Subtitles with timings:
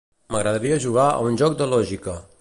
[0.35, 2.21] M'agradaria jugar a un joc de lògica.